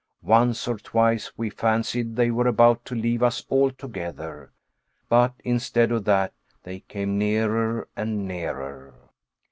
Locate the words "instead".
5.43-5.91